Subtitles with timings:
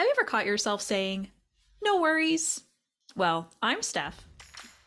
[0.00, 1.28] Have you ever caught yourself saying,
[1.84, 2.62] no worries?
[3.16, 4.24] Well, I'm Steph.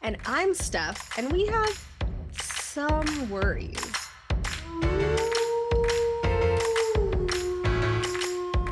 [0.01, 1.88] And I'm Steph, and we have
[2.32, 3.77] some worries.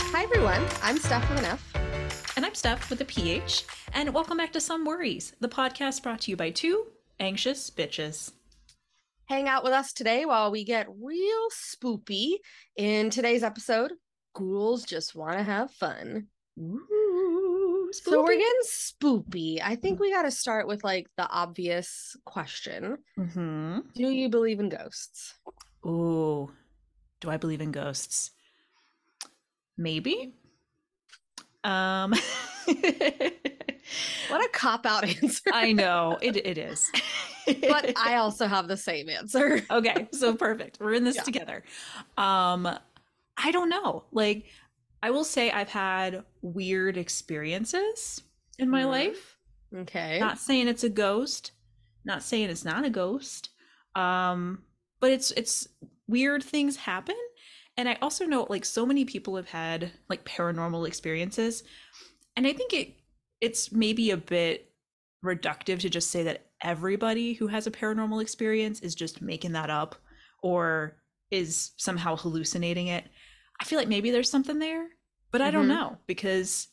[0.09, 0.65] Hi, everyone.
[0.81, 2.33] I'm Steph with an F.
[2.35, 3.65] And I'm Steph with a PH.
[3.93, 6.87] And welcome back to Some Worries, the podcast brought to you by two
[7.19, 8.31] anxious bitches.
[9.25, 12.37] Hang out with us today while we get real spoopy.
[12.77, 13.91] In today's episode,
[14.33, 16.27] ghouls just want to have fun.
[16.59, 19.59] Ooh, So we're getting spoopy.
[19.63, 23.79] I think we got to start with like the obvious question Mm-hmm.
[23.95, 25.35] Do you believe in ghosts?
[25.85, 26.51] Ooh,
[27.19, 28.31] do I believe in ghosts?
[29.77, 30.33] Maybe.
[31.63, 32.13] Um,
[34.29, 35.49] What a cop out answer.
[35.51, 36.37] I know it.
[36.37, 36.89] It is.
[37.45, 39.61] but I also have the same answer.
[39.69, 41.23] okay so perfect we're in this Yeah.
[41.23, 41.63] together
[42.17, 42.69] um
[43.43, 44.03] i don't know.
[44.11, 44.45] Like
[45.03, 48.21] i will say i've had weird experiences
[48.59, 48.87] in my Mhm.
[48.87, 49.37] life.
[49.75, 50.19] Okay.
[50.19, 51.51] not saying it's a ghost
[52.03, 53.49] not saying it's not a ghost
[53.95, 54.63] um
[54.99, 55.67] but it's it's
[56.07, 57.15] weird things happen.
[57.77, 61.63] And i also know like so many people have had like paranormal experiences.
[62.35, 62.95] And i think it
[63.39, 64.71] it's maybe a bit
[65.25, 69.69] reductive to just say that everybody who has a paranormal experience is just making that
[69.69, 69.95] up
[70.43, 70.97] or
[71.31, 73.05] is somehow hallucinating it
[73.61, 74.89] i feel like maybe there's something there
[75.31, 75.75] but i don't Mhm.
[75.75, 76.67] know because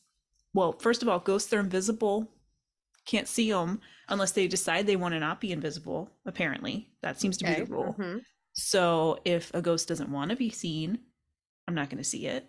[0.55, 2.27] well first of all ghosts are invisible.
[3.07, 6.91] Can't see them unless they decide they want to not be invisible apparently.
[7.03, 7.95] That seems to be the rule.
[7.99, 8.23] mhm.
[8.53, 10.99] so if a ghost doesn't want to be seen
[11.67, 12.49] i'm not going to see it.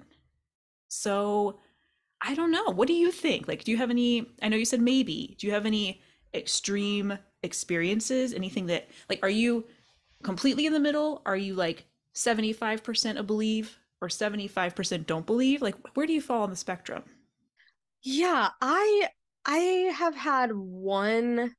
[0.90, 1.60] So
[2.22, 2.66] i don't know.
[2.72, 3.48] What do you think?
[3.48, 5.36] Like do you have any i know you said maybe.
[5.40, 6.02] Do you have any
[6.34, 8.34] extreme experiences?
[8.34, 9.66] Anything that like are you
[10.24, 11.22] completely in the middle?
[11.26, 16.44] Are you like 75% a believe or 75% don't believe like where do you fall
[16.44, 17.04] on the spectrum
[18.04, 19.10] Yeah, I
[19.46, 19.58] I
[19.96, 21.56] have had one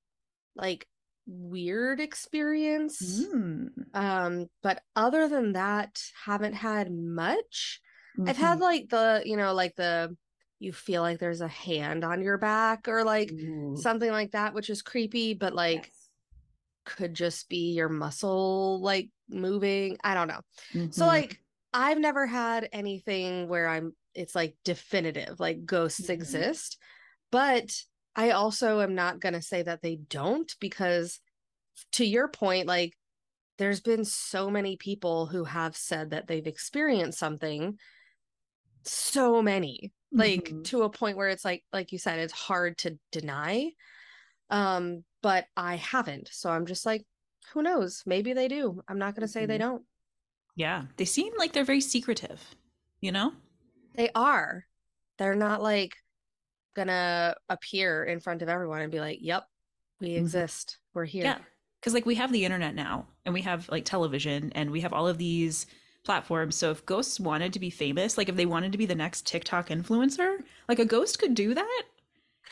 [0.57, 0.89] like
[1.27, 3.29] weird experience.
[3.35, 3.91] Mm.
[3.95, 7.81] Um, but other than that, haven't had much.
[8.27, 8.61] I've had Mhm.
[8.61, 10.17] like the, you know, like the
[10.61, 13.77] you feel like there's a hand on your back or like Ooh.
[13.77, 16.11] something like that, which is creepy, but like Yes.
[16.85, 19.97] could just be your muscle like moving.
[20.03, 20.41] I don't know.
[20.91, 21.07] So Mhm.
[21.07, 21.41] like
[21.73, 26.11] I've never had anything where I'm it's like definitive, like ghosts Mhm.
[26.11, 26.79] exist.
[27.31, 27.85] But
[28.17, 31.21] I also am not going to say that they don't because
[31.93, 32.95] to your point like
[33.59, 37.79] there's been so many people who have said that they've experienced something
[38.85, 40.65] so many like Mhm.
[40.65, 43.71] to a point where it's like like you said it's hard to deny
[44.51, 47.07] um but I haven't so I'm just like
[47.53, 49.59] who knows maybe they do I'm not going to say they Mhm.
[49.59, 49.85] don't
[50.61, 52.55] yeah they seem like they're very secretive
[53.01, 53.33] you know
[53.95, 54.67] They are.
[55.19, 55.97] They're not like
[56.77, 59.45] gonna appear in front of everyone and be like, "Yep,
[60.01, 60.19] we Mhm.
[60.19, 60.79] exist.
[60.95, 61.39] We're here." Yeah.
[61.81, 64.93] Because like we have the internet now and we have like television and we have
[64.93, 65.67] all of these
[66.05, 66.57] platforms.
[66.57, 69.27] So if ghosts wanted to be famous, like if they wanted to be the next
[69.27, 71.83] TikTok influencer, like a ghost could do that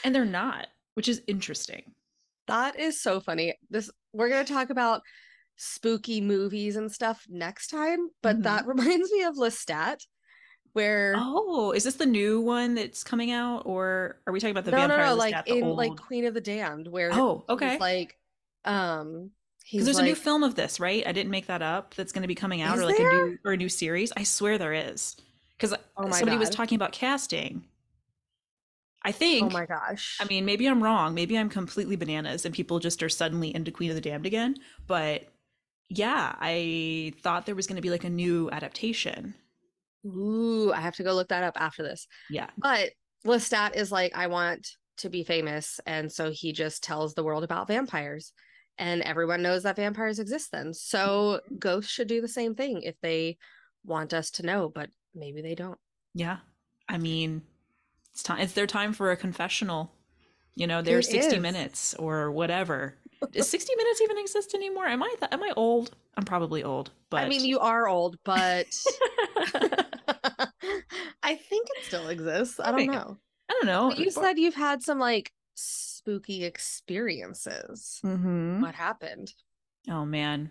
[0.05, 1.95] and they're not, which is interesting.
[2.47, 3.59] That is so funny.
[3.71, 5.03] This we're gonna talk about
[5.59, 8.43] spooky movies and stuff next time, but Mhm.
[8.45, 10.07] that reminds me of Lestat,
[10.73, 14.65] where Oh, is this the new one that's coming out or are we talking about
[14.65, 15.77] the no, no, vampire no, Lestat, like in old...
[15.77, 17.77] like Queen of the Damned, where Oh, okay.
[17.79, 18.17] like,
[18.65, 19.33] um,
[19.71, 21.07] Because there's like, a new film of this, right?
[21.07, 21.95] I didn't make that up.
[21.95, 23.09] That's going to be coming out, or like there?
[23.09, 24.13] a new or a new series.
[24.17, 25.17] I swear there is.
[25.57, 27.65] Because Oh somebody was talking about casting.
[29.03, 29.47] I think.
[29.47, 30.19] oh my gosh.
[30.21, 31.15] I mean, maybe I'm wrong.
[31.15, 34.57] Maybe I'm completely bananas, and people just are suddenly into Queen of the Damned again.
[34.87, 35.29] But
[35.89, 39.35] yeah, I thought there was going to be like a new adaptation.
[40.07, 42.07] Ooh, I have to go look that up after this.
[42.31, 42.49] Yeah.
[42.57, 42.91] But
[43.27, 44.69] Lestat is like, I want
[44.99, 45.81] to be famous.
[45.87, 48.33] And so he just tells the world about vampires.
[48.79, 50.73] And everyone knows that vampires exist then.
[50.73, 51.57] So mm-hmm.
[51.59, 53.39] ghosts should do the same thing if they
[53.85, 55.79] want us to know, but maybe they don't.
[56.15, 56.39] Yeah.
[56.89, 57.43] I mean,
[58.13, 58.39] it's time.
[58.41, 59.93] It's their time for a confessional.
[60.55, 61.43] You know, their It 60 is.
[61.43, 62.97] minutes or whatever.
[63.33, 64.87] Does 60 minutes even exist anymore?
[64.87, 65.95] Am I th- am I old?
[66.17, 68.67] I'm probably old, but I mean, you are old, but
[71.23, 72.61] I think it still exists.
[72.61, 73.17] I don't think- know.
[73.51, 73.89] I don't know.
[73.89, 77.99] But you said you've had some like spooky experiences.
[78.05, 78.61] Mhm.
[78.61, 79.33] What happened?
[79.89, 80.51] Oh man.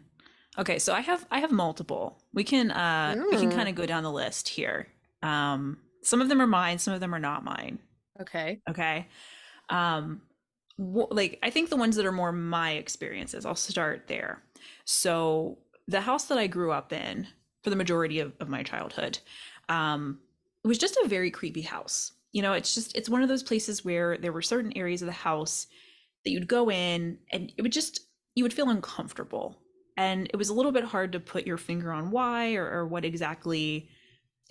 [0.58, 2.18] Okay, so I have I have multiple.
[2.34, 3.56] We can uh we can Mm.
[3.56, 4.88] kind of go down the list here.
[5.22, 7.78] Um some of them are mine, some of them are not mine.
[8.20, 8.62] Okay.
[8.68, 9.08] Okay.
[9.70, 10.22] Um
[10.78, 14.44] like I think the ones that are more my experiences, I'll start there.
[14.86, 15.58] So
[15.88, 17.28] the house that I grew up in
[17.64, 19.20] for the majority of, of my childhood,
[19.70, 20.20] um,
[20.64, 22.12] it was just a very creepy house.
[22.32, 25.08] you know, it's just it's one of those places where there were certain areas of
[25.08, 25.68] the house
[26.24, 28.02] that you'd go in and it would just
[28.36, 29.58] you would feel uncomfortable.
[29.96, 32.86] And it was a little bit hard to put your finger on why or, or
[32.86, 33.90] what exactly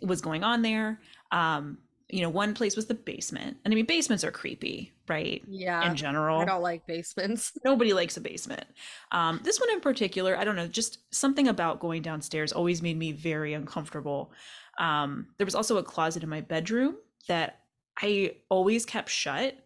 [0.02, 1.00] was going on there.
[1.31, 1.78] Um,
[2.08, 3.56] you know, one place was the basement.
[3.64, 5.43] And I mean, basements are creepy, right?
[5.49, 5.88] Yeah.
[5.91, 6.38] In general.
[6.38, 7.53] I don't like basements.
[7.64, 8.64] Nobody likes a basement.
[9.11, 12.97] Um, this one in particular, I don't know, just something about going downstairs always made
[12.97, 14.32] me very uncomfortable.
[14.79, 17.62] Um, there was also a closet in my bedroom that
[18.00, 19.56] I always kept shut.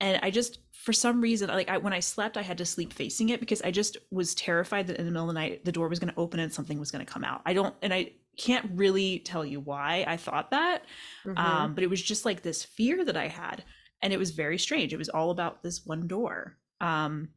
[0.00, 2.92] And I just, for some reason, like I, when I slept, I had to sleep
[2.92, 5.72] facing it because I just was terrified that in the middle of the night the
[5.72, 7.42] door was going to open and something was going to come out.
[7.46, 10.84] I don't, and I can't really tell you why I thought that,
[11.26, 11.38] Mhm.
[11.38, 13.64] um, but it was just like this fear that I had,
[14.00, 14.92] and it was very strange.
[14.92, 16.56] It was all about this one door.
[16.80, 17.30] Um,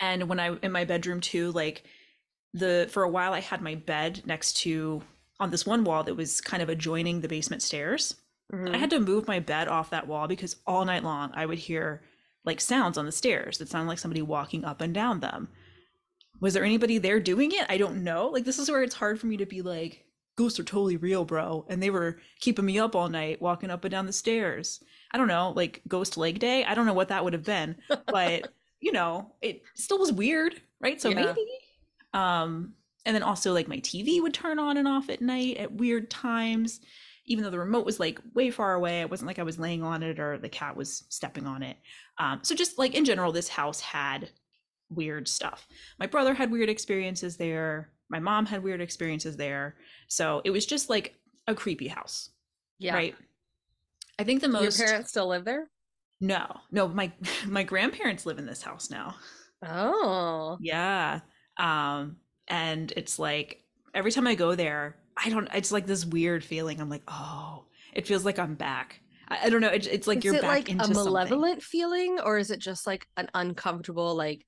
[0.00, 1.84] and when I in my bedroom too, like
[2.52, 5.02] the for a while I had my bed next to
[5.40, 8.16] on this one wall that was kind of adjoining the basement stairs.
[8.50, 11.44] And I had to move my bed off that wall because all night long I
[11.46, 12.02] would hear
[12.44, 15.48] like sounds on the stairs that sounded like somebody walking up and down them.
[16.40, 17.66] Was there anybody there doing it?
[17.68, 18.28] I don't know.
[18.28, 20.03] Like this is where it's hard for me to be like,
[20.36, 21.64] ghosts are totally real, bro.
[21.68, 24.82] And they were keeping me up all night, walking up and down the stairs.
[25.12, 26.64] I don't know, like ghost leg day.
[26.64, 27.76] I don't know what that would have been,
[28.06, 28.48] but
[28.80, 31.00] you know, it still was weird, right?
[31.00, 31.14] So Yeah.
[31.16, 31.46] maybe.
[32.12, 32.74] Um,
[33.06, 36.10] and then also like my TV would turn on and off at night at weird
[36.10, 36.80] times
[37.26, 39.82] even though the remote was like way far away it wasn't like i was laying
[39.82, 41.76] on it or the cat was stepping on it
[42.18, 44.30] um, so just like in general this house had
[44.90, 45.66] weird stuff
[45.98, 49.76] my brother had weird experiences there my mom had weird experiences there
[50.14, 51.14] so it was just like
[51.48, 52.30] a creepy house
[52.78, 52.94] Yeah.
[52.94, 53.14] right
[54.18, 55.68] i think the most Your parents still live there?
[56.20, 57.12] no no my
[57.46, 59.16] my grandparents live in this house now
[59.66, 60.58] Oh.
[60.60, 61.20] yeah
[61.58, 62.16] um
[62.48, 63.62] and it's like
[63.94, 67.64] every time i go there i don't it's like this weird feeling i'm like oh
[67.94, 70.42] it feels like i'm back i, I don't know it's, it's like is you're it
[70.42, 71.04] back like into a something.
[71.04, 74.44] malevolent feeling or is it just like an uncomfortable, like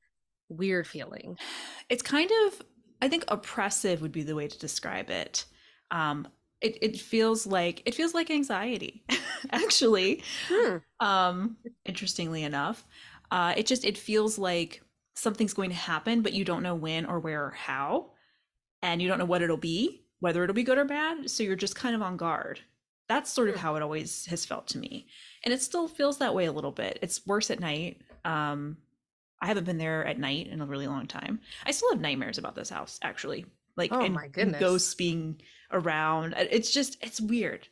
[0.49, 1.37] weird feeling?
[1.89, 2.63] it's kind of
[3.01, 5.45] i think oppressive would be the way to describe it
[5.91, 6.27] um
[6.61, 9.05] it, it feels like it feels like anxiety
[9.53, 10.23] actually.
[10.49, 10.79] Hmm.
[11.01, 12.85] um interestingly enough
[13.31, 14.83] uh it just it feels like
[15.15, 18.11] something's going to happen but you don't know when or where or how
[18.83, 21.57] and you don't know what it'll be whether it'll be good or bad so you're
[21.57, 22.61] just kind of on guard.
[23.09, 23.61] That's sort of Hmm.
[23.61, 25.07] how it always has felt to me
[25.45, 26.99] and it still feels that way a little bit.
[27.03, 28.03] It's worse at night.
[28.25, 28.79] Um
[29.43, 31.41] i haven't been there at night in a really long time.
[31.67, 33.47] I still have nightmares about this house actually
[33.77, 34.61] like Oh and my goodness.
[34.61, 35.41] ghosts being
[35.73, 37.69] around it's just it's weird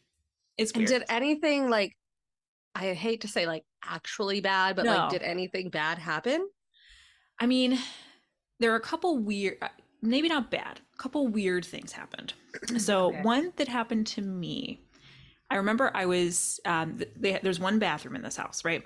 [0.56, 1.96] it's And did anything like,
[2.74, 4.92] I hate to say like actually bad, but No.
[4.92, 6.48] like, did anything bad happen?
[7.40, 7.78] I mean,
[8.60, 9.68] there are a couple weird, uh,
[10.02, 12.34] maybe not bad, a couple weird things happened.
[12.78, 13.22] So Okay.
[13.22, 14.80] one that happened to me,
[15.50, 18.82] I remember I was um, they, there's one bathroom in this house, right?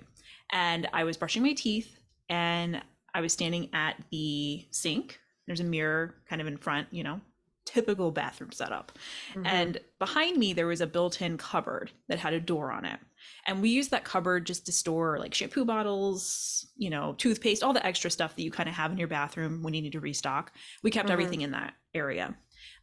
[0.51, 1.99] And I was brushing my teeth,
[2.29, 2.83] and
[3.15, 5.21] I was standing at the sink.
[5.49, 7.21] There's a mirror kind of in front, you know,
[7.65, 8.93] typical bathroom setup.
[9.35, 9.47] Mhm.
[9.47, 13.01] And behind me, there was a built in cupboard that had a door on it.
[13.47, 17.73] And we used that cupboard just to store like shampoo bottles, you know, toothpaste, all
[17.73, 20.01] the extra stuff that you kind of have in your bathroom when you need to
[20.01, 20.53] restock.
[20.83, 21.13] We kept Mhm.
[21.13, 22.37] everything in that area.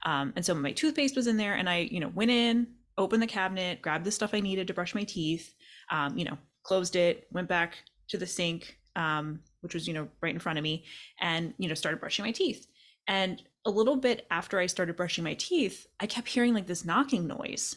[0.06, 3.24] Um, and so my toothpaste was in there, and I, you know, went in, opened
[3.24, 5.54] the cabinet, grabbed the stuff I needed to brush my teeth,
[5.90, 7.78] um, you know, closed it, went back
[8.10, 10.86] to the sink, um, which was, you know, right in front of me,
[11.20, 12.68] and, you know, started brushing my teeth.
[13.08, 16.86] And a little bit after I started brushing my teeth, I kept hearing like this
[16.86, 17.76] knocking noise.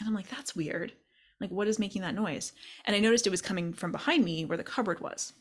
[0.00, 0.92] And I'm like, that's weird.
[1.40, 2.52] Like, what is making that noise?
[2.84, 5.32] And I noticed it was coming from behind me where the cupboard was.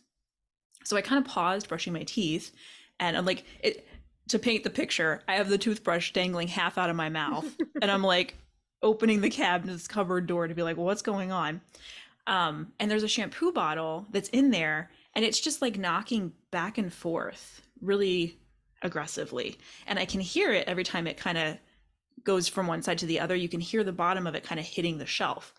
[0.84, 2.52] So I kind of paused brushing my teeth
[3.00, 3.88] and I'm like, it
[4.30, 7.46] to paint the picture, I have the toothbrush dangling half out of my mouth.
[7.82, 8.36] and I'm like
[8.82, 11.62] opening the cabinet's cupboard door to be like, well, what's going on?
[12.26, 16.78] Um, and there's a shampoo bottle that's in there, and it's just like knocking back
[16.78, 18.40] and forth really
[18.84, 19.58] aggressively.
[19.88, 21.58] And I can hear it every time it kind of
[22.24, 23.36] goes from one side to the other.
[23.36, 25.56] You can hear the bottom of it kind of hitting the shelf.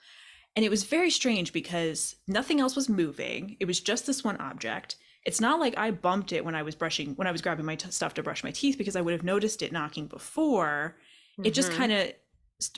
[0.55, 3.57] And it was very strange because nothing else was moving.
[3.59, 4.95] It was just this one object.
[5.27, 7.75] It's not like I bumped it when I was brushing, when I was grabbing my
[7.75, 10.97] t- stuff to brush my teeth because I would have noticed it knocking before.
[11.43, 11.77] It just Mhm.
[11.77, 12.13] kind of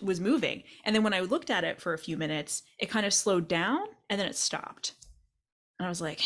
[0.00, 0.64] was moving.
[0.84, 3.48] And then when I looked at it for a few minutes, it kind of slowed
[3.48, 4.94] down and then it stopped.
[5.78, 6.20] And I was like,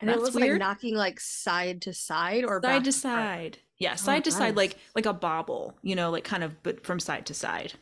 [0.00, 0.52] and it was weird.
[0.52, 3.16] like knocking like side to side or back side to front?
[3.16, 3.58] side.
[3.78, 6.84] Yeah, oh, side to side, like like a bobble, you know, like kind of but
[6.84, 7.74] from side to side.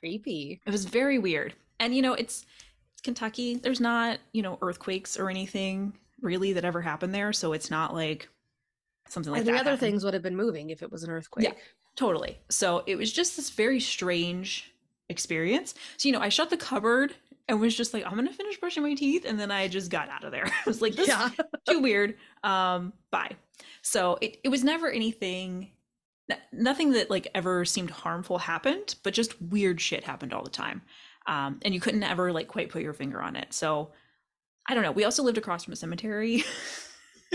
[0.00, 0.60] Creepy.
[0.66, 1.54] It was very weird.
[1.80, 2.44] And you know, it's
[2.92, 3.56] it's Kentucky.
[3.56, 7.94] There's not, you know, earthquakes or anything really that ever happened there, so it's not
[7.94, 8.28] like
[9.08, 9.50] something like that.
[9.52, 9.80] the other happened.
[9.80, 11.44] things would have been moving if it was an earthquake.
[11.44, 11.52] Yeah,
[11.96, 12.38] Totally.
[12.48, 14.72] So it was just this very strange
[15.08, 15.74] experience.
[15.96, 17.14] So, you know, I shut the cupboard
[17.48, 20.08] and was just like, I'm gonna finish brushing my teeth, and then I just got
[20.08, 20.46] out of there.
[20.46, 21.28] I was like, this Yeah.
[21.28, 21.34] is
[21.68, 22.16] too weird.
[22.42, 23.36] Um, bye.
[23.82, 25.70] So it, it was never anything
[26.52, 30.80] nothing that like ever seemed harmful happened, but just weird shit happened all the time.
[31.26, 33.52] Um, and you couldn't ever like quite put your finger on it.
[33.52, 33.92] So
[34.66, 34.92] I don't know.
[34.92, 36.42] We also lived across from a cemetery.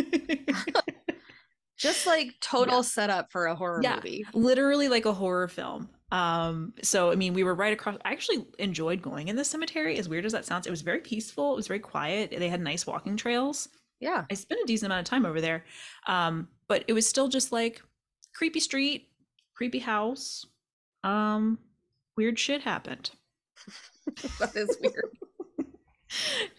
[1.78, 2.82] Just like total Yeah.
[2.82, 3.96] setup for a horror Yeah.
[3.98, 4.26] movie.
[4.34, 5.90] literally like a horror film.
[6.12, 7.98] Um, so I mean, we were right across.
[8.04, 9.98] I actually enjoyed going in the cemetery.
[9.98, 11.54] As weird as that sounds, it was very peaceful.
[11.54, 12.34] It was very quiet.
[12.38, 13.70] They had nice walking trails.
[14.00, 14.26] Yeah.
[14.32, 15.66] I spent a decent amount of time over there.
[16.08, 17.82] Um, but it was still just like
[18.34, 19.10] creepy street,
[19.56, 20.46] creepy house.
[21.04, 21.60] Um,
[22.16, 23.12] weird shit happened.
[24.40, 25.18] That is weird.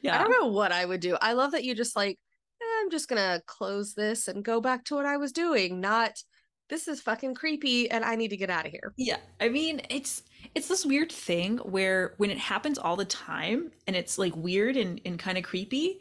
[0.00, 0.14] Yeah.
[0.14, 1.16] I don't know what I would do.
[1.20, 2.16] I love that you just like,
[2.62, 5.80] "Eh, I'm just gonna close this and go back to what I was doing.
[5.80, 6.22] Not
[6.70, 8.94] this is fucking creepy and I need to get out of here.
[8.96, 10.22] Yeah, I mean, it's
[10.54, 14.76] it's this weird thing where when it happens all the time and it's like weird
[14.76, 16.00] and, and kind of creepy,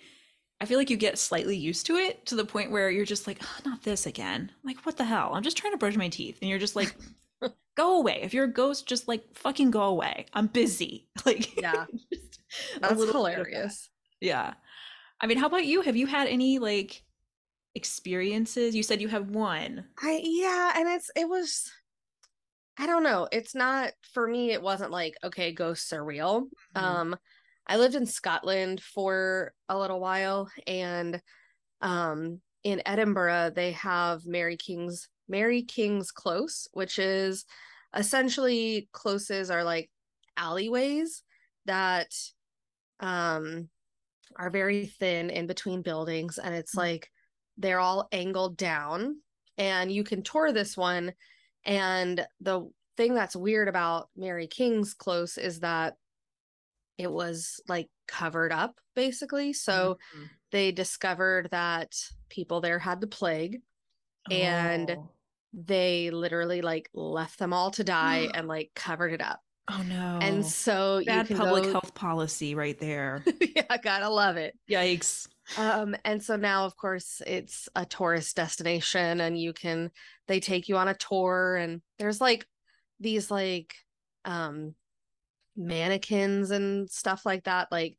[0.61, 3.27] I feel like you get slightly used to it to the point where you're just
[3.27, 4.51] like, oh, not this again.
[4.63, 5.31] Like, what the hell?
[5.33, 6.38] I'm just trying to brush my teeth.
[6.41, 6.95] And you're just like,
[7.75, 8.19] go away.
[8.21, 10.25] If you're a ghost, just like fucking go away.
[10.33, 11.07] I'm busy.
[11.25, 11.85] Like, Yeah.
[12.79, 13.11] That's that.
[13.11, 13.89] hilarious.
[14.21, 14.53] Yeah.
[15.21, 15.81] I mean, how about you?
[15.81, 17.03] Have you had any like
[17.75, 18.75] experiences?
[18.75, 19.85] You said you have one.
[20.01, 21.71] I yeah, and it's it was
[22.77, 23.27] I don't know.
[23.31, 26.47] It's not for me it wasn't like okay, ghosts are real.
[26.71, 26.99] Mhm.
[26.99, 27.15] Um
[27.67, 31.21] I lived in Scotland for a little while and
[31.81, 37.45] um in Edinburgh they have Mary King's Mary King's Close, which is
[37.95, 39.91] essentially closes are like
[40.38, 41.23] alleyways
[41.65, 42.13] that
[42.99, 43.69] um
[44.38, 46.77] are very thin in between buildings and it's Mm.
[46.77, 47.11] like
[47.59, 49.17] they're all angled down
[49.57, 51.13] and you can tour this one
[51.65, 55.95] and the thing that's weird about Mary King's Close is that
[56.97, 60.29] it was like covered up basically so Mhm.
[60.51, 61.93] they discovered that
[62.29, 63.61] people there had the plague
[64.31, 65.09] and Oh.
[65.53, 70.19] they literally like left them all to die and like covered it up Oh no.
[70.21, 73.23] and so bad you can public go health policy right there.
[73.55, 75.27] yeah gotta love it Yikes.
[75.57, 79.91] um and so now of course it's a tourist destination and you can
[80.27, 82.45] they take you on a tour and there's like
[82.99, 83.75] these like
[84.25, 84.73] um
[85.55, 87.97] mannequins and stuff like that like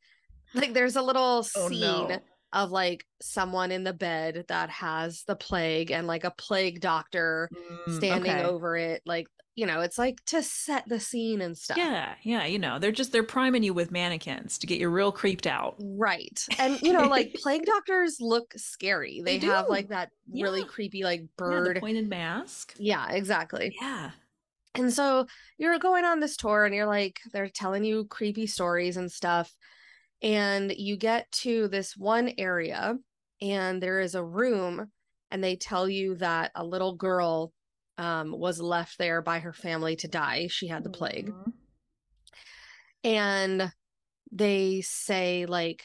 [0.53, 2.19] like there's a little Oh scene no.
[2.53, 7.49] of like someone in the bed that has the plague and like a plague doctor
[7.87, 8.43] Mm, standing okay.
[8.43, 12.45] over it like you know it's like to set the scene and stuff Yeah, yeah,
[12.45, 15.75] you know, they're just they're priming you with mannequins to get you real creeped out.
[15.79, 16.43] Right.
[16.59, 19.21] And you know, like plague doctors look scary.
[19.23, 21.75] They, They have like that really creepy like Yeah, bird.
[21.77, 22.75] the pointed mask.
[22.77, 23.75] Yeah, exactly.
[23.81, 24.11] Yeah.
[24.73, 25.25] And so
[25.57, 29.53] you're going on this tour and you're like they're telling you creepy stories and stuff.
[30.21, 32.95] And you get to this one area
[33.41, 34.91] and there is a room
[35.31, 37.51] and they tell you that a little girl
[38.01, 40.47] um, was left there by her family to die.
[40.49, 41.31] She had the plague.
[41.31, 41.53] Mhm.
[43.03, 43.71] and
[44.31, 45.83] they say like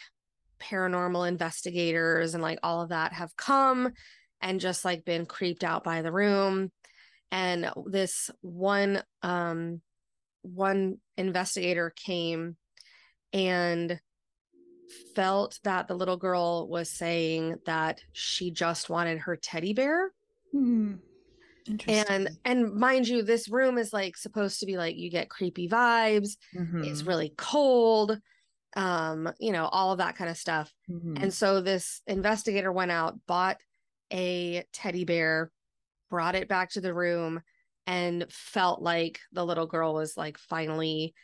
[0.61, 3.93] paranormal investigators and like all of that have come
[4.41, 6.71] and just like been creeped out by the room
[7.31, 9.81] and this one um
[10.43, 12.57] one investigator came
[13.33, 14.01] and
[15.15, 20.13] felt that the little girl was saying that she just wanted her teddy bear
[20.53, 20.95] Hmm.
[21.89, 25.69] And and mind you this room is like supposed to be like you get creepy
[25.69, 27.07] vibes it's Mhm.
[27.07, 28.19] really cold
[28.77, 31.23] um you know all of that kind of stuff Mhm.
[31.23, 33.59] and so this investigator went out bought
[34.13, 35.51] a teddy bear
[36.11, 37.43] brought it back to the room
[37.87, 41.15] and felt like the little girl was like finally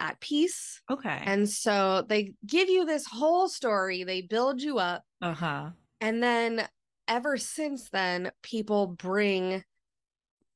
[0.00, 1.22] at peace okay.
[1.24, 5.70] and so they give you this whole story they build you up uh-huh.
[6.00, 6.68] and then
[7.06, 9.62] ever since then, people bring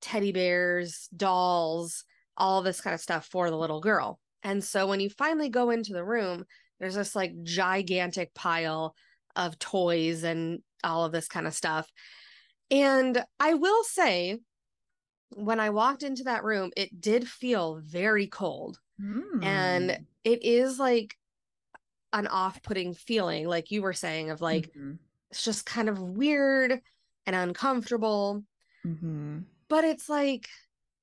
[0.00, 2.04] teddy bears, dolls,
[2.36, 4.20] all this kind of stuff for the little girl.
[4.42, 6.44] And so when you finally go into the room,
[6.78, 8.94] there's this like gigantic pile
[9.34, 11.90] of toys and all of this kind of stuff.
[12.70, 14.38] And I will say,
[15.30, 18.78] when I walked into that room, it did feel very cold.
[19.42, 20.06] And Mm.
[20.24, 21.16] it is like
[22.12, 24.98] an off putting feeling, like you were saying, of like, Mhm.
[25.30, 26.80] it's just kind of weird
[27.26, 28.44] and uncomfortable.
[28.84, 29.44] Mhm.
[29.68, 30.48] But it's like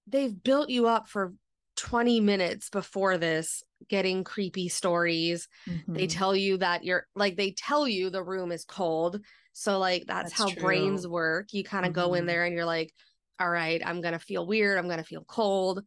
[0.08, 1.34] they've built you up for
[1.76, 5.48] 20 minutes before this, getting creepy stories.
[5.94, 6.08] They Mhm.
[6.08, 9.22] tell you that you're like, they tell you the room is cold.
[9.54, 11.54] So, like, that's, That's how brains work.
[11.54, 12.28] You kind of go in Mhm.
[12.28, 12.94] there and you're like,
[13.40, 14.78] all right, I'm going to feel weird.
[14.78, 15.84] I'm going to feel cold.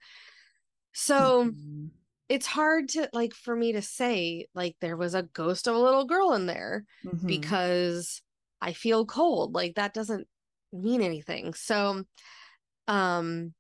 [0.95, 1.91] So, Mhm.
[2.29, 5.79] it's hard to like for me to say like there was a ghost of a
[5.81, 7.59] little girl in there Mhm.
[7.67, 8.23] because
[8.63, 9.55] I feel cold.
[9.55, 10.29] Like that doesn't
[10.73, 11.55] mean anything.
[11.55, 12.05] So
[12.89, 13.55] um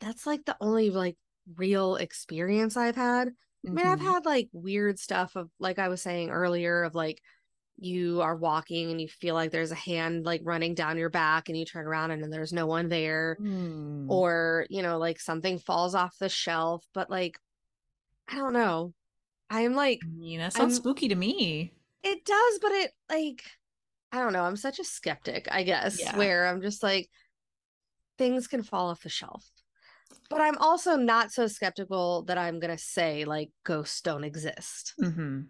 [0.00, 1.16] that's like the only like
[1.56, 3.28] real experience I've had.
[3.66, 4.02] I mean, I've Mhm.
[4.12, 7.20] had like weird stuff of like I was saying earlier of like
[7.78, 11.48] you are walking and you feel like there's a hand like running down your back
[11.48, 14.08] and you turn around and then there's no one there Mm.
[14.08, 17.38] or you know like something falls off the shelf but like
[18.28, 18.92] I don't know.
[19.50, 21.72] I'm like I mean, that sounds I'm- spooky to me.
[22.02, 23.42] it does but it like
[24.12, 24.44] I don't know.
[24.44, 26.16] I'm such a skeptic, I guess, Yeah.
[26.16, 27.10] where I'm just like
[28.18, 29.50] things can fall off the shelf.
[30.28, 34.94] But I'm also not so skeptical that I'm going to say like ghosts don't exist.
[34.98, 35.42] hmm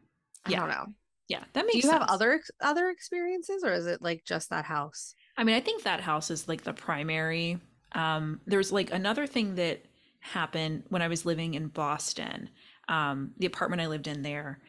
[0.44, 0.86] I don't know.
[1.28, 1.72] Yeah, that makes.
[1.72, 2.00] Do you sense.
[2.00, 5.14] have other other experiences or is it like just that house?
[5.36, 7.60] I mean, I think that house is like the primary.
[7.92, 9.84] Um, there's like another thing that
[10.20, 12.50] happened when I was living in Boston,
[12.88, 14.60] um, the apartment I lived in there.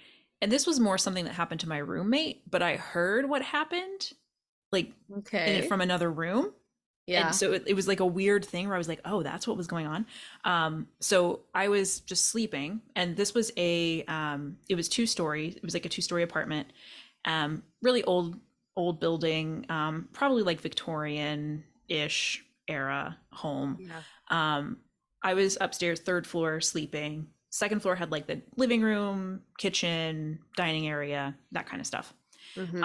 [0.42, 4.12] And this was more something that happened to my roommate, but I heard what happened
[4.72, 5.62] like Okay.
[5.62, 6.54] from another room.
[7.08, 7.28] Yeah.
[7.28, 9.48] And so it, it was like a weird thing where I was like, oh, that's
[9.48, 10.06] what was going on.
[10.44, 15.50] Um, so I was just sleeping, and this was a, um, it was two story.
[15.56, 16.68] It was like a two story apartment,
[17.26, 18.38] um, really old,
[18.76, 23.78] old building, um, probably like Victorian ish era home.
[23.80, 24.02] yeah.
[24.30, 24.78] Um,
[25.24, 27.28] I was upstairs, third floor, sleeping.
[27.50, 32.14] Second floor had like the living room, kitchen, dining area, that kind of stuff
[32.56, 32.84] Mhm.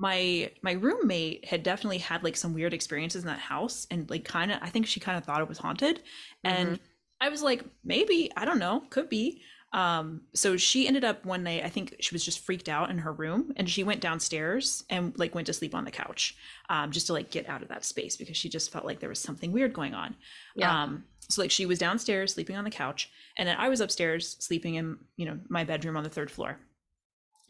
[0.00, 4.24] My my roommate had definitely had like some weird experiences in that house and like
[4.24, 6.02] kind of i think she kind of thought it was haunted
[6.42, 6.80] and
[7.20, 9.42] i was like maybe i don't know could be
[9.72, 12.98] um so she ended up one night i think she was just freaked out in
[12.98, 16.34] her room and she went downstairs and like went to sleep on the couch
[16.70, 19.08] um just to like get out of that space because she just felt like there
[19.08, 20.16] was something weird going on
[20.56, 20.82] yeah.
[20.82, 24.36] um, so like she was downstairs sleeping on the couch, and then I was upstairs
[24.40, 26.58] sleeping in you know my bedroom on the third floor.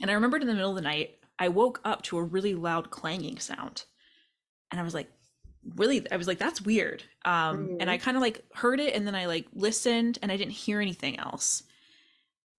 [0.00, 2.54] And I remembered in the middle of the night, I woke up to a really
[2.54, 3.84] loud clanging sound,
[4.70, 5.10] and I was like,
[5.74, 7.02] really, I was like, that's weird.
[7.24, 10.36] Um, and I kind of like heard it, and then I like listened, and I
[10.36, 11.62] didn't hear anything else.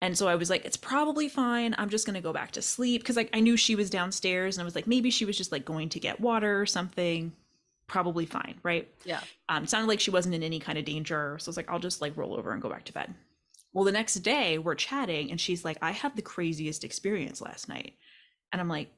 [0.03, 1.75] And so I was like, it's probably fine.
[1.77, 4.62] I'm just gonna go back to sleep because like I knew she was downstairs, and
[4.62, 7.33] I was like, maybe she was just like going to get water or something.
[7.87, 8.88] Probably fine, right?
[9.05, 9.21] yeah.
[9.49, 11.37] um, it sounded like she wasn't in any kind of danger.
[11.38, 13.12] So I was like, I'll just like roll over and go back to bed.
[13.73, 17.69] Well, the next day we're chatting and she's like, I had the craziest experience last
[17.69, 17.95] night.
[18.53, 18.91] And I'm like,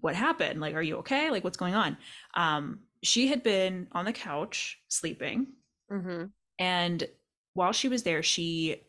[0.00, 0.60] what happened?
[0.60, 1.30] Like, are you okay?
[1.30, 1.96] Like, what's going on?
[2.34, 5.48] Um, she had been on the couch sleeping.
[5.90, 7.08] hmm And
[7.54, 8.82] while she was there, she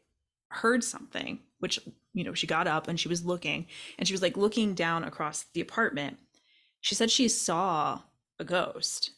[0.49, 1.79] heard something, which,
[2.13, 5.03] you know, she got up and she was looking and she was like looking down
[5.03, 6.17] across the apartment.
[6.81, 8.01] She said she saw
[8.39, 9.11] a ghost.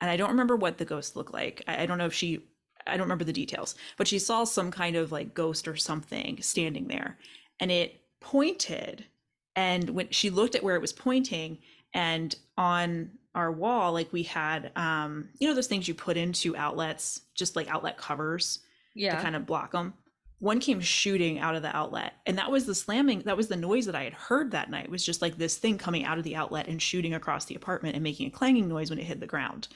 [0.00, 1.62] And I don't remember what the ghost looked like.
[1.68, 2.46] I, I don't know if she,
[2.86, 6.40] I don't remember the details, but she saw some kind of like ghost or something
[6.42, 7.18] standing there.
[7.60, 9.06] And it pointed.
[9.56, 11.58] And when she looked at where it was pointing,
[11.92, 16.56] and on our wall, like we had, um, you know, those things you put into
[16.56, 18.60] outlets, just like outlet covers
[18.94, 19.16] Yeah.
[19.16, 19.94] to kind of block them.
[20.38, 23.20] One came shooting out of the outlet, and that was the slamming.
[23.26, 24.88] That was the noise that I had heard that night.
[24.90, 27.94] Was just like this thing coming out of the outlet and shooting across the apartment
[27.94, 29.68] and making a clanging noise when it hit the ground.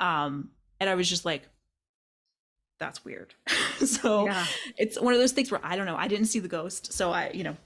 [0.00, 1.48] Um, and I was just like,
[2.80, 3.34] "That's weird."
[3.86, 4.44] so yeah.
[4.76, 5.96] it's one of those things where I don't know.
[5.96, 7.56] I didn't see the ghost, so I, you know,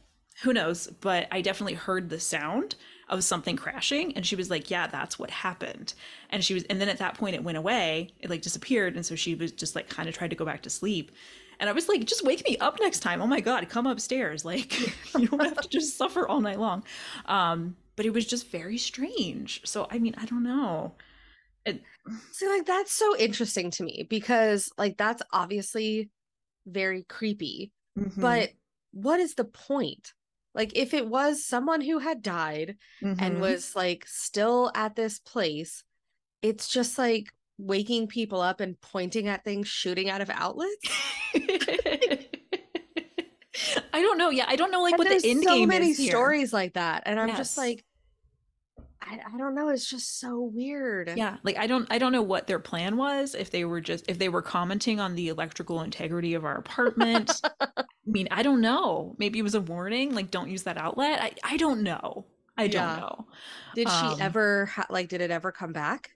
[0.43, 0.89] who knows?
[1.01, 2.75] But I definitely heard the sound
[3.09, 5.95] of something crashing, and she was like, "Yeah, that's what happened."
[6.31, 8.11] And she was, and then at that point, it went away.
[8.21, 10.63] It like disappeared, and so she was just like kind of tried to go back
[10.63, 11.13] to sleep.
[11.61, 14.45] And I was like, "Just wake me up next time." Oh my god, come upstairs!
[14.45, 14.79] Like
[15.15, 16.85] you don't have to just suffer all night long.
[17.27, 19.61] Um, but it was just very strange.
[19.65, 20.95] So I mean, I don't know.
[21.67, 21.83] It,
[22.31, 26.11] See, like that's so interesting to me because like that's obviously
[26.67, 27.73] very creepy.
[27.97, 28.51] mhm, But
[28.93, 30.13] what is the point?
[30.55, 33.41] Like if it was someone who had died and mhm.
[33.41, 35.83] was like still at this place,
[36.43, 37.27] it's just like
[37.59, 40.89] waking people up and pointing at things shooting out of outlets.
[43.93, 44.31] I don't know.
[44.31, 46.11] Yeah, I don't know like And what the end so game many is here.
[46.11, 47.05] stories like that.
[47.07, 47.85] And I'm just like
[49.07, 51.13] I, I don't know, it's just so weird.
[51.17, 54.05] Yeah, like I don't I don't know what their plan was if they were just
[54.09, 57.41] if they were commenting on the electrical integrity of our apartment.
[58.07, 59.15] I mean, I don't know.
[59.19, 61.21] Maybe it was a warning like don't use that outlet.
[61.23, 62.27] I I don't know.
[62.57, 62.95] I don't Yeah.
[62.95, 63.27] know.
[63.75, 66.13] Did she Um, ever ha- like did it ever come back?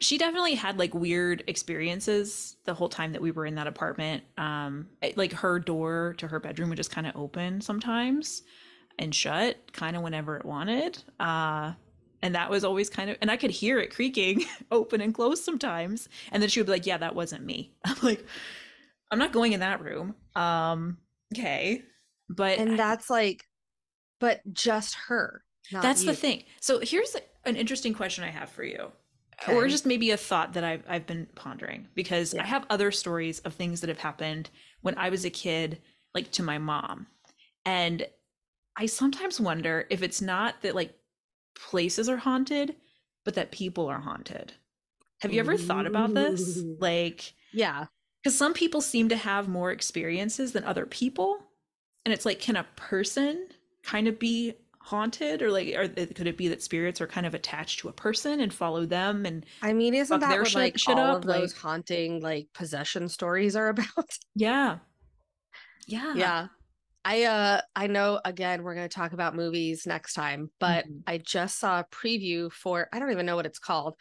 [0.00, 4.24] She definitely had like weird experiences the whole time that we were in that apartment.
[4.38, 8.42] Um it- like her door to her bedroom would just kind of open sometimes
[8.98, 11.02] and shut kind of whenever it wanted.
[11.20, 11.74] Uh
[12.22, 15.44] and that was always kind of and I could hear it creaking open and close
[15.44, 16.08] sometimes.
[16.32, 18.26] And then she would be like, "Yeah, that wasn't me." I'm like,
[19.10, 20.98] "I'm not going in that room." Um
[21.36, 21.82] Okay.
[22.28, 23.44] But and that's like
[24.20, 25.42] but just her
[25.72, 26.10] not that's you.
[26.10, 26.44] the thing.
[26.60, 28.92] So here's an interesting question I have for you.
[29.48, 33.40] Or just maybe a thought that I've I've been pondering because I have other stories
[33.40, 34.48] of things that have happened
[34.82, 35.80] when I was a kid,
[36.14, 37.08] like to my mom.
[37.66, 38.06] And
[38.76, 40.94] I sometimes wonder if it's not that like
[41.56, 42.76] places are haunted,
[43.24, 44.52] but that people are haunted.
[45.20, 46.58] Have you ever thought about this?
[46.78, 47.86] Like, yeah
[48.24, 51.36] because some people seem to have more experiences than other people.
[52.06, 53.48] And it's like, can a person
[53.82, 55.42] kind of be haunted?
[55.42, 58.40] Or like, or could it be that spirits are kind of attached to a person
[58.40, 59.26] and follow them?
[59.26, 62.48] And i mean isn't that what shit- like shit all up, of those haunting like
[62.54, 63.86] possession stories are about
[64.34, 64.78] yeah.
[65.86, 66.14] Yeah.
[66.14, 66.46] yeah
[67.04, 71.02] i uh i know again we're going to talk about movies next time but Mhm.
[71.06, 73.94] i just saw a preview for i don't even know what it's called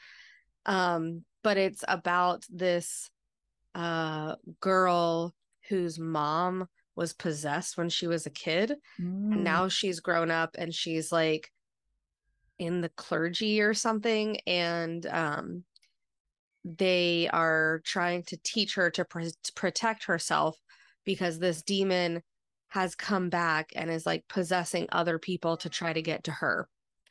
[0.66, 3.10] um but it's about this
[3.76, 5.34] uh girl
[5.70, 9.34] whose mom was possessed when she was a kid Mm.
[9.34, 11.52] and now she's grown up and she's like
[12.60, 15.64] in the clergy or something and um
[16.66, 19.22] they are trying to teach her to pr-
[19.56, 20.58] protect herself
[21.04, 22.22] because this demon
[22.70, 26.68] has come back and is like possessing other people to try to get to her.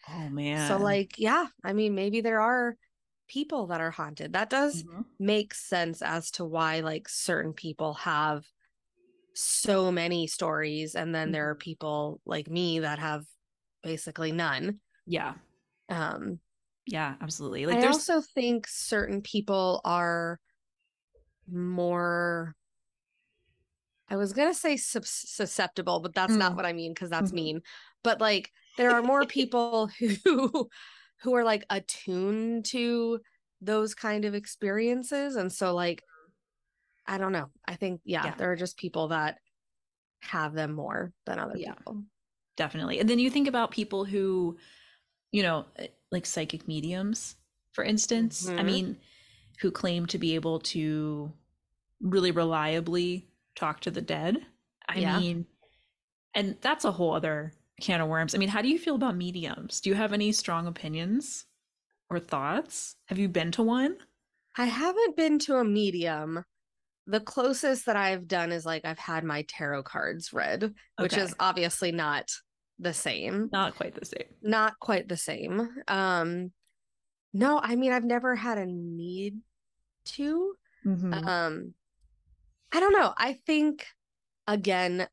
[0.08, 0.68] Oh, man.
[0.68, 2.76] So like yeah, I mean maybe there are
[3.32, 4.34] people that are haunted.
[4.34, 5.04] That does Mhm.
[5.18, 8.44] make sense as to why like certain people have
[9.34, 13.24] so many stories and then there are people like me that have
[13.82, 14.80] basically none.
[15.06, 15.34] Yeah.
[15.88, 16.40] Um
[16.86, 17.16] Yeah.
[17.20, 17.66] Absolutely.
[17.66, 20.38] Like, I there's, also think certain people are
[21.50, 22.54] more
[24.08, 26.56] I was going to say sus- susceptible, but that's not Mm.
[26.56, 27.34] what I mean because that's Mhm.
[27.36, 27.62] mean.
[28.02, 29.86] But like there are more people
[30.24, 30.68] who
[31.22, 33.20] who are like attuned to
[33.60, 36.02] those kind of experiences and so like
[37.06, 37.50] I don't know.
[37.66, 38.36] I think yeah, Yeah.
[38.36, 39.38] there are just people that
[40.22, 41.74] have them more than other Yeah.
[41.76, 42.04] people.
[42.56, 43.00] definitely.
[43.00, 44.58] And then you think about people who,
[45.32, 47.36] you know, eh, like psychic mediums,
[47.72, 48.52] for instance.
[48.58, 48.64] I Mhm.
[48.64, 49.00] mean,
[49.60, 51.32] who claim to be able to
[52.00, 54.46] really reliably talk to the dead.
[54.88, 55.02] I Yeah.
[55.02, 55.46] mean,
[56.34, 58.34] and that's a whole other can of worms.
[58.34, 59.80] I mean, how do you feel about mediums?
[59.80, 61.44] Do you have any strong opinions
[62.08, 62.96] or thoughts?
[63.06, 63.98] Have you been to one?
[64.56, 66.44] I haven't been to a medium.
[67.06, 71.34] The closest that I've done is like I've had my tarot cards read, which is
[71.40, 72.30] obviously not
[72.78, 73.48] the same.
[73.52, 74.26] Not quite the same.
[74.40, 75.68] Not quite the same.
[75.88, 76.52] Um
[77.34, 79.38] no, I mean I've never had a need
[80.04, 80.54] to.
[80.86, 81.26] Mhm.
[81.26, 81.74] Um
[82.72, 83.12] I don't know.
[83.16, 83.86] I think
[84.46, 85.08] again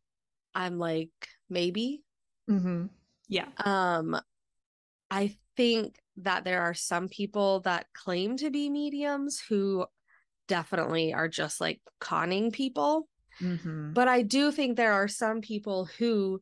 [0.54, 1.10] I'm like
[1.50, 2.04] maybe
[2.50, 2.90] Mhm.
[3.28, 3.50] Yeah.
[3.66, 4.20] um
[5.12, 9.88] I think that there are some people that claim to be mediums who
[10.48, 13.10] definitely are just like conning people.
[13.42, 13.94] Mhm.
[13.94, 16.42] But I do think there are some people who,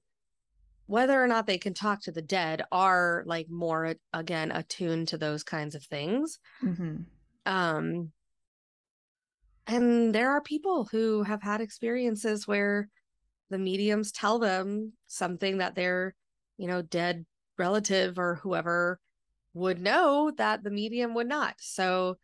[0.88, 5.18] whether or not they can talk to the dead, are like more again attuned to
[5.20, 6.40] those kinds of things.
[6.62, 7.06] Mhm.
[7.46, 8.12] Um,
[9.66, 12.90] and there are people who have had experiences where
[13.50, 16.16] the mediums tell them something that their,
[16.58, 17.26] you know, dead
[17.58, 19.00] relative or whoever
[19.54, 21.56] would know that the medium would not.
[21.60, 22.18] So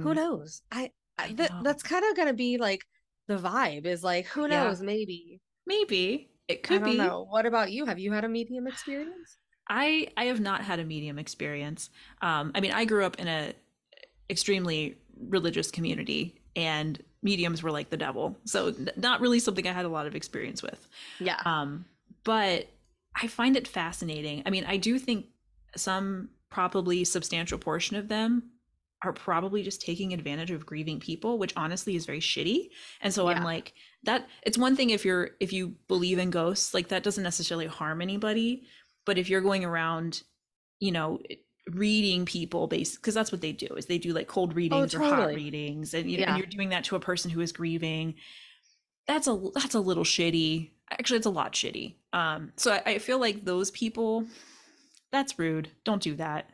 [0.00, 0.14] who Mhm.
[0.14, 0.62] knows?
[0.72, 1.62] I, I th- know.
[1.62, 2.84] that's kind of gonna be like
[3.28, 4.48] the vibe is like who Yeah.
[4.48, 6.96] knows maybe Maybe it I could don't be.
[6.96, 7.26] know.
[7.28, 7.84] What about you?
[7.84, 9.38] Have you had a medium experience?
[9.68, 11.90] I I have not had a medium experience.
[12.22, 13.52] Um, I mean, I grew up in a
[14.30, 18.38] extremely religious community, and mediums were like the devil.
[18.44, 20.88] So not really something I had a lot of experience with.
[21.18, 21.40] Yeah.
[21.44, 21.84] Um,
[22.24, 22.68] but
[23.14, 24.42] I find it fascinating.
[24.46, 25.26] I mean, I do think
[25.76, 28.50] some probably substantial portion of them
[29.02, 32.68] are probably just taking advantage of grieving people, which honestly is very shitty.
[33.00, 33.36] And so Yeah.
[33.36, 33.72] I'm like,
[34.04, 37.66] that it's one thing if you're if you believe in ghosts, like that doesn't necessarily
[37.66, 38.64] harm anybody.
[39.06, 40.22] But if you're going around,
[40.78, 41.18] you know,
[41.74, 45.00] reading people based because that's what they do is they do like cold readings or
[45.00, 46.30] hot Oh, readings and, you know, Yeah.
[46.30, 48.14] and you're doing that to a person who is grieving.
[49.06, 50.70] That's a that's a little shitty.
[50.90, 51.94] Actually it's a lot shitty.
[52.12, 54.26] Um so I, I feel like those people
[55.12, 55.68] that's rude.
[55.84, 56.50] Don't do that.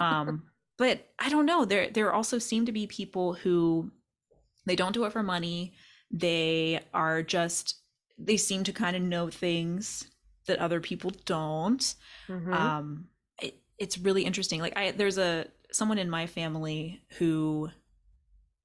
[0.00, 0.44] Um
[0.78, 1.64] but i don't know.
[1.64, 3.90] There there also seem to be people who
[4.66, 5.72] they don't do it for money.
[6.10, 7.76] They are just
[8.18, 10.06] they seem to kind of know things
[10.46, 11.94] that other people don't.
[12.28, 12.52] Mhm.
[12.54, 13.08] um
[13.78, 14.60] it's really interesting.
[14.60, 17.70] Like i there's a someone in my family who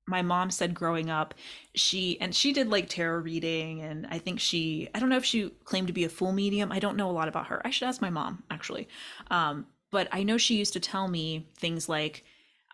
[0.06, 1.34] my mom said growing up
[1.76, 5.24] she and she did like tarot reading and i think she i don't know if
[5.24, 6.72] she claimed to be a full medium.
[6.72, 7.62] I don't know a lot about her.
[7.66, 8.88] I should ask my mom actually.
[9.32, 12.26] Um but i know she used to tell me things like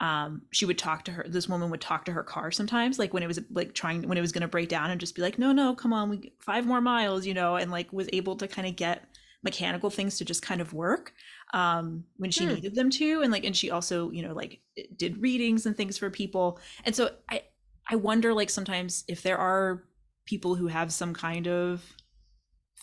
[0.02, 1.26] um, she would talk to her.
[1.28, 4.18] This woman would talk to her car sometimes, like when it was like trying when
[4.18, 6.32] it was going to break down, and just be like, "No, no, come on, we
[6.40, 9.04] five more miles," you know, and like was able to kind of get
[9.44, 11.14] mechanical things to just kind of work
[11.54, 12.56] um, when she hmm.
[12.56, 14.62] needed them to, and like, and she also, you know, like
[14.96, 17.44] did readings and things for people, and so I
[17.90, 19.84] I wonder like sometimes if there are
[20.26, 21.84] people who have some kind of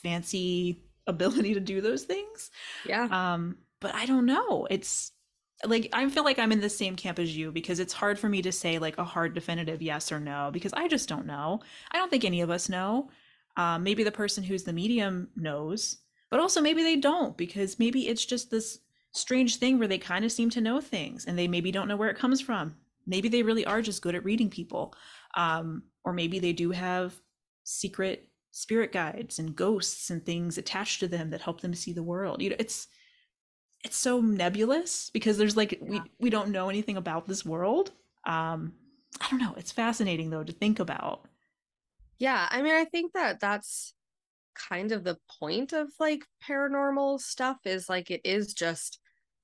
[0.03, 2.51] fancy ability to do those things.
[2.85, 3.09] Yeah.
[3.11, 4.67] Um, but I don't know.
[4.69, 5.13] It's
[5.65, 8.29] like I feel like I'm in the same camp as you because it's hard for
[8.29, 11.61] me to say like a hard definitive yes or no because I just don't know.
[11.93, 13.11] I don't think any of us know.
[13.57, 15.99] Um, maybe the person who's the medium knows,
[16.31, 18.81] but also maybe they don't because maybe it's just this
[19.13, 21.97] strange thing where they kind of seem to know things and they maybe don't know
[21.97, 22.77] where it comes from.
[23.07, 24.95] Maybe they really are just good at reading people,
[25.37, 27.15] um, or maybe they do have
[27.65, 32.03] secret spirit guides and ghosts and things attached to them that help them see the
[32.03, 32.41] world.
[32.43, 32.89] You know, it's
[33.85, 35.79] it's so nebulous because there's like yeah.
[35.89, 37.93] we we don't know anything about this world.
[38.27, 38.73] Um
[39.21, 41.27] I don't know, it's fascinating though to think about.
[42.19, 43.95] Yeah, I mean I think that that's
[44.69, 48.99] kind of the point of like paranormal stuff is like it is just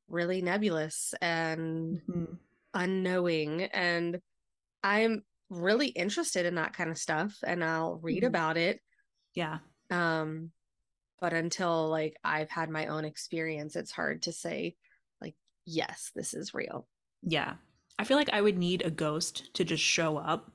[0.09, 2.35] really nebulous and mm-hmm.
[2.75, 4.19] unknowing and
[4.83, 8.27] I'm really interested in that kind of stuff and I'll read mm-hmm.
[8.27, 8.81] about it
[9.35, 9.59] yeah.
[9.91, 10.51] Um,
[11.21, 14.77] but until like I've had my own experience, it's hard to say,
[15.21, 16.87] like, yes, this is real.
[17.23, 17.55] Yeah.
[17.99, 20.51] I feel like I would need a ghost to just show up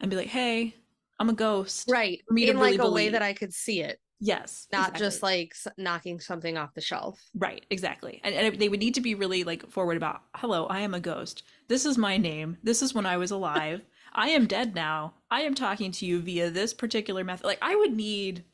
[0.00, 0.74] and be like, hey,
[1.20, 1.88] I'm a ghost.
[1.88, 2.20] Right.
[2.30, 2.94] In really like a believe.
[2.94, 4.00] way that I could see it.
[4.20, 4.66] Yes.
[4.72, 5.06] Not exactly.
[5.06, 7.20] just like knocking something off the shelf.
[7.34, 7.64] Right.
[7.70, 8.20] Exactly.
[8.24, 11.00] And, and, they would need to be really like forward about, hello, I am a
[11.00, 11.42] ghost.
[11.68, 12.58] This is my name.
[12.62, 13.82] This is when I was alive.
[14.12, 15.14] I am dead now.
[15.30, 17.46] I am talking to you via this particular method.
[17.46, 18.44] Like, I would need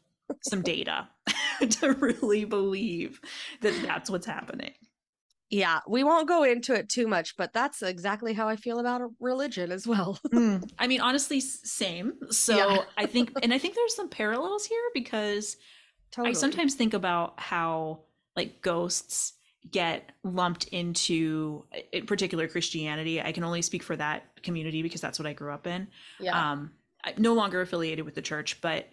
[0.42, 1.08] some data
[1.70, 3.20] to really believe
[3.62, 4.74] that that's what's happening.
[5.48, 9.02] Yeah, we won't go into it too much, but that's exactly how I feel about
[9.20, 10.18] religion as well.
[10.26, 12.14] mm, I mean, honestly, same.
[12.30, 12.78] So yeah.
[12.96, 15.56] I think, and I think there's some parallels here because
[16.10, 16.30] totally.
[16.30, 18.00] I sometimes think about how
[18.34, 19.34] like ghosts
[19.70, 25.18] get lumped into in particular christianity i can only speak for that community because that's
[25.18, 25.88] what i grew up in
[26.20, 26.52] yeah.
[26.52, 26.70] um
[27.02, 28.88] I'm no longer affiliated with the church but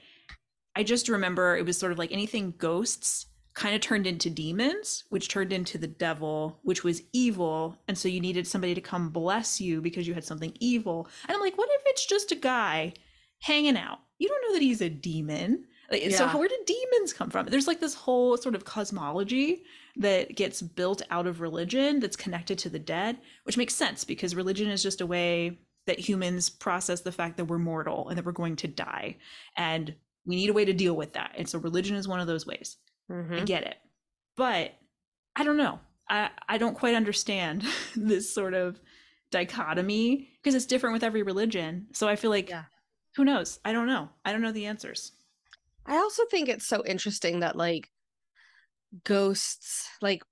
[0.75, 5.03] i just remember it was sort of like anything ghosts kind of turned into demons
[5.09, 9.09] which turned into the devil which was evil and so you needed somebody to come
[9.09, 12.35] bless you because you had something evil and i'm like what if it's just a
[12.35, 12.93] guy
[13.39, 16.15] hanging out you don't know that he's a demon like, yeah.
[16.15, 19.63] so where did demons come from there's like this whole sort of cosmology
[19.95, 24.35] that gets built out of religion that's connected to the dead, which makes sense because
[24.35, 28.25] religion is just a way that humans process the fact that we're mortal and that
[28.25, 29.17] we're going to die.
[29.57, 29.93] And
[30.25, 31.33] we need a way to deal with that.
[31.37, 32.77] And so religion is one of those ways.
[33.11, 33.33] Mm-hmm.
[33.33, 33.75] I get it.
[34.35, 34.73] But
[35.35, 35.79] I don't know.
[36.09, 37.63] I, I don't quite understand
[37.95, 38.79] this sort of
[39.31, 41.87] dichotomy because it's different with every religion.
[41.93, 42.65] So I feel like, yeah.
[43.15, 43.59] who knows?
[43.65, 44.09] I don't know.
[44.25, 45.11] I don't know the answers.
[45.85, 47.89] I also think it's so interesting that, like,
[49.03, 50.23] ghosts like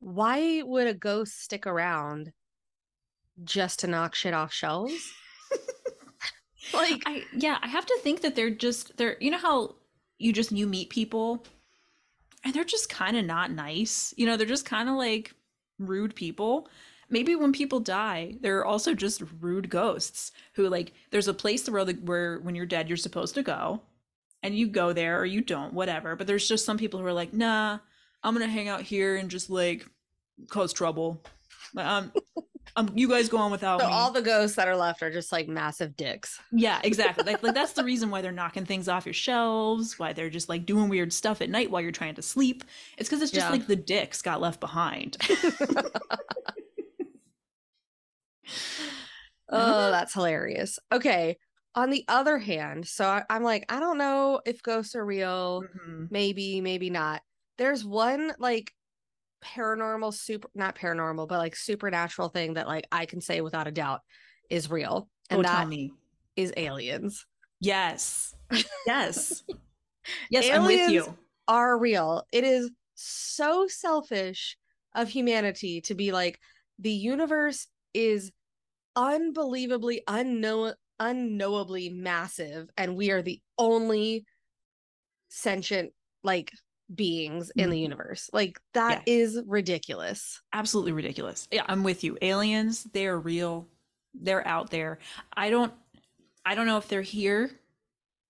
[0.00, 2.32] why would a ghost stick around
[3.44, 5.12] just to knock shit off shelves
[6.74, 9.76] like I, yeah i have to think that they're just they're you know how
[10.20, 11.44] you just you meet people
[12.44, 15.34] and they're just kind of not nice you know they're just kind of like
[15.78, 16.68] rude people
[17.08, 21.84] maybe when people die they're also just rude ghosts who like there's a place where
[21.84, 23.80] the, where when you're dead you're supposed to go
[24.42, 26.16] and you go there or you don't, whatever.
[26.16, 27.78] But there's just some people who are like, nah,
[28.22, 29.86] I'm gonna hang out here and just like
[30.48, 31.22] cause trouble.
[31.76, 32.12] Um,
[32.76, 33.92] um, you guys go on without so me.
[33.92, 36.40] all the ghosts that are left are just like massive dicks.
[36.52, 37.24] Yeah, exactly.
[37.24, 40.48] like, like that's the reason why they're knocking things off your shelves, why they're just
[40.48, 42.64] like doing weird stuff at night while you're trying to sleep.
[42.98, 43.52] It's because it's just yeah.
[43.52, 45.16] like the dicks got left behind.
[49.48, 50.78] oh, that's hilarious.
[50.92, 51.36] Okay,
[51.74, 55.62] on the other hand, so I, am like, I don't know if ghosts are real.
[55.62, 56.04] Mm-hmm.
[56.10, 57.22] Maybe, maybe not.
[57.58, 58.72] There's one like
[59.44, 63.72] paranormal, super not paranormal, but like supernatural thing that like I can say without a
[63.72, 64.00] doubt
[64.48, 65.68] is real, and oh, that
[66.36, 67.26] is aliens.
[67.60, 68.34] Yes,
[68.86, 69.42] yes,
[70.30, 70.44] yes.
[70.44, 71.18] aliens I'm with you.
[71.48, 72.24] Are real.
[72.32, 74.56] It is so selfish
[74.94, 76.38] of humanity to be like
[76.78, 78.30] the universe is
[78.96, 84.24] unbelievably unknown unknowably massive and we are the only
[85.28, 86.52] sentient like
[86.94, 87.82] beings in the mm-hmm.
[87.82, 88.30] universe.
[88.32, 89.14] Like that yeah.
[89.14, 90.40] is ridiculous.
[90.52, 91.48] Absolutely ridiculous.
[91.50, 92.16] Yeah, I'm with you.
[92.22, 93.68] Aliens, they're real.
[94.14, 94.98] They're out there.
[95.36, 95.72] I don't
[96.44, 97.50] I don't know if they're here.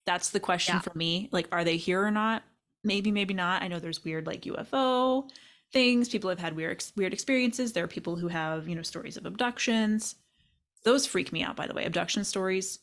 [0.07, 0.81] That's the question yeah.
[0.81, 1.29] for me.
[1.33, 2.42] Like are they here or not?
[2.85, 3.62] Maybe maybe not.
[3.62, 5.31] I know there's weird like UFO
[5.73, 6.09] things.
[6.09, 7.73] People have had weird weird experiences.
[7.73, 10.16] There are people who have, you know, stories of abductions.
[10.85, 11.85] Those freak me out, by the way.
[11.85, 12.79] Abduction stories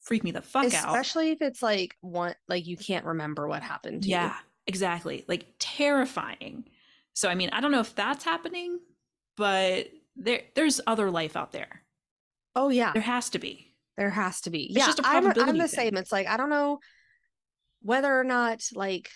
[0.00, 0.94] freak me the fuck Especially out.
[0.94, 4.32] Especially if it's like one like you can't remember what happened to yeah, you.
[4.68, 5.24] Exactly.
[5.26, 6.64] Like terrifying.
[7.14, 8.78] So I mean, I don't know if that's happening,
[9.36, 11.82] but there there's other life out there.
[12.54, 12.92] Oh yeah.
[12.92, 13.74] There has to be.
[13.96, 14.64] There has to be.
[14.70, 15.90] It's yeah, I'm, I'm the thing.
[15.90, 15.96] same.
[15.96, 16.78] It's like I don't know
[17.82, 19.10] whether or not like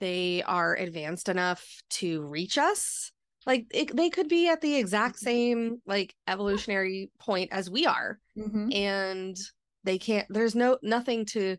[0.00, 3.12] they are advanced enough to reach us.
[3.46, 5.24] Like it, they could be at the exact Mm-hmm.
[5.24, 8.18] same like evolutionary point as we are,
[8.72, 9.36] and
[9.84, 10.26] they can't.
[10.30, 11.56] There's no nothing to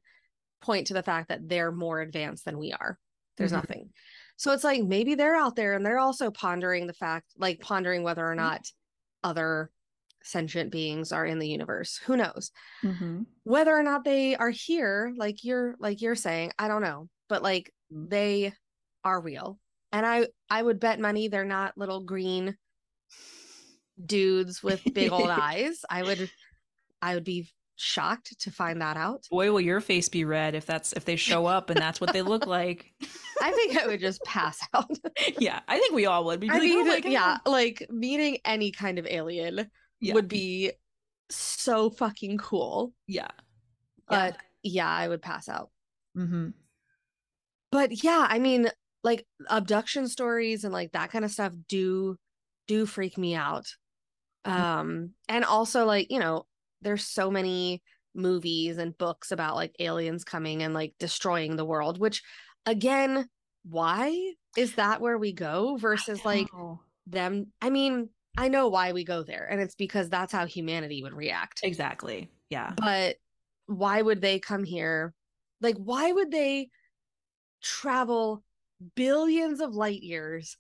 [0.62, 2.98] point to the fact that they're more advanced than we are.
[3.38, 3.56] There's Mhm.
[3.56, 3.94] nothing.
[4.38, 8.04] So it's like maybe they're out there and they're also pondering the fact, like pondering
[8.04, 8.38] whether or Mhm.
[8.38, 8.62] not
[9.24, 9.72] other
[10.24, 11.98] sentient beings are in the universe.
[12.06, 12.52] Who knows?
[12.84, 13.26] Mhm.
[13.44, 17.42] whether or not they are here like you're like you're saying i don't know but
[17.42, 18.54] like they
[19.04, 19.60] are real
[19.92, 22.56] and i i would bet money they're not little green
[24.04, 26.30] dudes with big old eyes i would
[27.02, 29.26] i would be shocked to find that out.
[29.30, 32.14] Boy, will your face be red if that's if they show up and that's what
[32.14, 32.92] they look like.
[33.42, 34.90] i think i would just pass out.
[35.40, 36.40] Yeah, I think we all would.
[36.40, 40.14] Be i like, mean "Oh yeah like meeting any kind of alien Yeah.
[40.14, 40.74] would be
[41.30, 42.94] so fucking cool.
[43.08, 43.32] Yeah.
[44.08, 44.90] but yeah.
[44.90, 45.70] i would pass out.
[46.16, 46.50] Hmm
[47.72, 48.70] but yeah i mean
[49.04, 52.18] like abduction stories and like that kind of stuff do
[52.68, 53.66] do freak me out.
[54.46, 56.46] Um and also like you know
[56.82, 57.82] there's so many
[58.14, 62.22] movies and books about like aliens coming and like destroying the world which
[62.66, 63.28] again
[63.64, 66.48] why is that where we go versus like
[67.08, 67.48] them?
[67.62, 71.14] I mean i know why we go there and it's because that's how humanity would
[71.14, 71.62] react.
[71.64, 72.30] Exactly.
[72.50, 72.74] Yeah.
[72.76, 73.16] but
[73.68, 75.14] why would they come here?
[75.62, 76.70] Like why would they
[77.62, 78.44] travel
[78.96, 80.58] billions of light years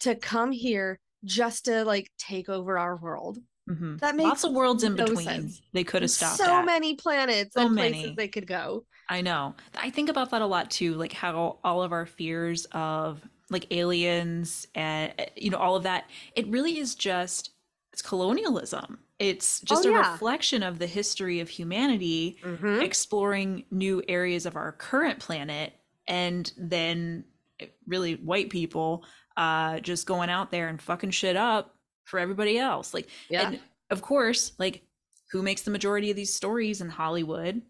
[0.00, 4.52] to come here just to like take over our world hmm that makes Lots of
[4.52, 5.14] worlds in no between.
[5.14, 5.62] sense.
[5.72, 6.70] They could have stopped so at.
[6.72, 7.72] many planets So and many.
[7.72, 9.54] places they could go I know.
[9.76, 13.72] I think about that a lot too, like how all of our fears of like
[13.72, 17.52] aliens and uh, you know all of that, it really is just
[17.92, 19.04] it's colonialism.
[19.18, 20.20] It's just Oh, a yeah.
[20.32, 22.84] reflection of the history of humanity Mhm.
[22.84, 25.74] exploring new areas of our current planet
[26.08, 27.24] and then
[27.60, 29.04] eh, really white people
[29.36, 32.94] uh just going out there and fucking shit up for everybody else.
[32.94, 34.82] Like yeah and of course, like
[35.30, 37.62] who makes the majority of these stories in Hollywood?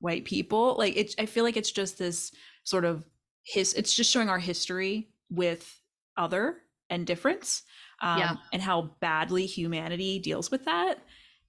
[0.00, 0.76] White people.
[0.76, 2.32] Like it I feel like it's just this
[2.64, 3.04] sort of
[3.44, 5.80] his it's just showing our history with
[6.16, 6.58] other
[6.90, 7.62] and difference.
[8.02, 8.36] Um, Yeah.
[8.52, 10.98] and how badly humanity deals with that.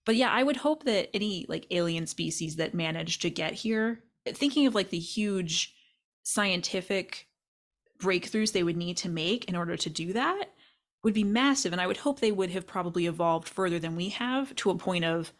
[0.05, 4.01] But yeah, I would hope that any like alien species that manage to get here,
[4.25, 5.75] thinking of like the huge
[6.23, 7.27] scientific
[7.99, 10.51] breakthroughs they would need to make in order to do that
[11.07, 14.09] would be massive and i would hope they would have probably evolved further than we
[14.09, 15.31] have to a point of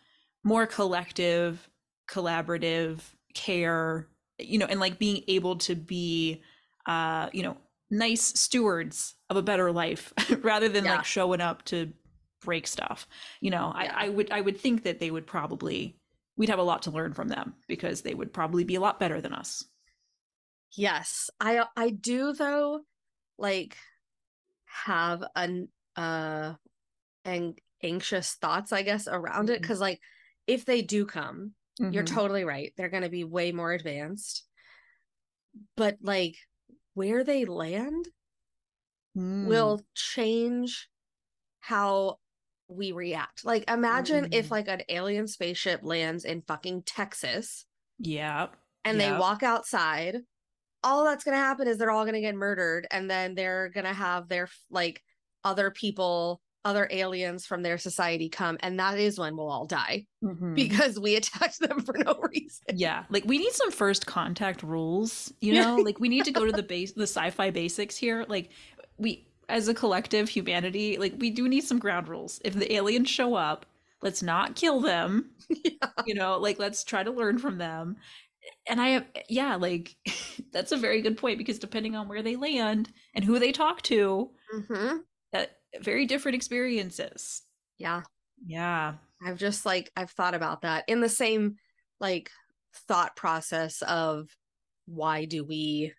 [0.46, 1.70] more collective
[2.10, 3.00] collaborative
[3.34, 4.08] care
[4.40, 6.42] you know and like being able to be
[6.86, 7.58] uh you know
[7.92, 10.96] nice stewards of a better life rather than Yeah.
[10.96, 11.92] like showing up to
[12.46, 13.06] break stuff
[13.42, 13.94] you know Yeah.
[13.94, 16.00] I, I would i would think that they would probably
[16.38, 19.02] we'd have a lot to learn from them because they would probably be a lot
[19.02, 19.66] better than us
[20.78, 22.84] yes i i do though
[23.38, 23.76] like
[24.68, 26.54] have an uh
[27.26, 29.62] and anxious thoughts i guess around it Mhm.
[29.62, 30.00] because like
[30.48, 32.08] if they do come You're Mhm.
[32.08, 32.74] totally right.
[32.76, 34.48] They're going to be way more advanced.
[35.76, 36.36] But like
[36.96, 38.08] where they land
[39.16, 39.48] Mm.
[39.48, 40.90] will change
[41.60, 42.18] how
[42.68, 43.46] we react.
[43.46, 44.52] Like imagine if Mm.
[44.52, 47.66] like an alien spaceship lands in fucking Texas
[48.00, 48.48] yeah
[48.84, 50.18] and they walk outside.
[50.88, 53.70] All that's going to happen is they're all going to get murdered and then they're
[53.70, 55.04] going to have their like
[55.44, 60.06] other people, other aliens from their society come and that is when we'll all die
[60.24, 60.54] Mhm.
[60.56, 62.66] because we attacked them for no reason.
[62.76, 66.46] yeah like we need some first contact rules you know like we need to go
[66.46, 68.50] to the base the sci-fi basics here like
[68.98, 73.08] we as a collective humanity like we do need some ground rules if the aliens
[73.10, 73.66] show up
[74.02, 75.30] let's not kill them
[75.64, 75.72] Yeah.
[76.06, 77.96] you know like let's try to learn from them
[78.68, 79.96] and i have, yeah like
[80.54, 83.82] that's a very good point because depending on where they land and who they talk
[83.84, 85.00] to Mhm.
[85.34, 87.42] that very different experiences
[87.78, 88.04] Yeah.
[88.46, 88.96] yeah
[89.26, 91.56] I've just like I've thought about that in the same
[92.00, 92.30] like
[92.88, 94.30] thought process of
[94.86, 95.94] why do we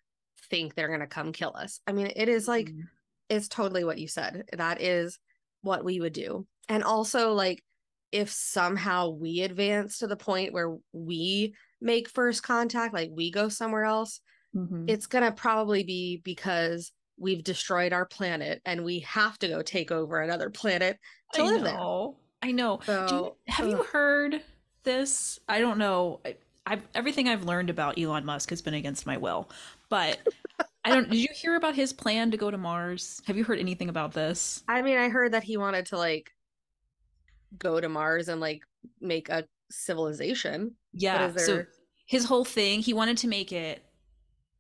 [0.51, 1.81] think they're going to come kill us?
[1.87, 2.85] I mean, it is like Mhm.
[3.29, 4.45] it's totally what you said.
[4.53, 5.19] That is
[5.63, 6.47] what we would do.
[6.69, 7.63] And also like
[8.13, 13.49] if somehow we advance to the point where we make first contact, like we go
[13.49, 14.20] somewhere else,
[14.55, 14.89] Mhm.
[14.89, 19.61] it's going to probably be because we've destroyed our planet and we have to go
[19.62, 20.99] take over another planet
[21.35, 21.74] to I live there.
[21.74, 22.16] know.
[22.43, 22.79] I know.
[22.87, 24.43] Do you- So, have you heard
[24.85, 25.39] this?
[25.49, 26.20] I don't know.
[26.24, 29.51] I, I've everything I've learned about Elon Musk has been against my will.
[29.89, 30.18] But
[30.85, 31.11] I don't.
[31.11, 33.20] Did you hear about his plan to go to Mars?
[33.26, 34.62] Have you heard anything about this?
[34.68, 36.31] I mean, I heard that he wanted to like
[37.59, 38.62] go to Mars and like
[39.01, 40.75] make a civilization.
[40.93, 41.29] Yeah.
[41.29, 41.64] is So
[42.07, 43.83] his whole thing, he wanted to make it